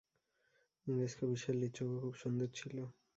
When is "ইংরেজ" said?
0.87-1.13